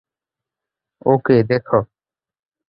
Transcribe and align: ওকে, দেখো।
ওকে, 1.05 1.35
দেখো। 1.43 1.77